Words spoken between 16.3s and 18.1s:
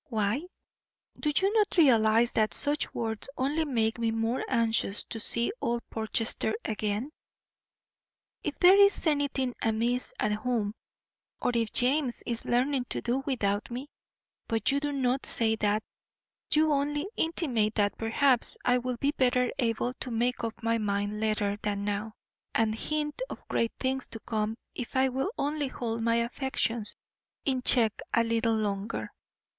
you only intimate that